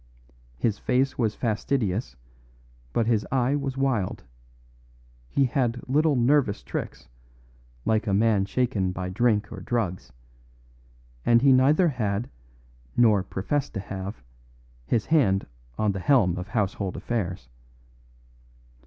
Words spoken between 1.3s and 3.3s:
fastidious, but his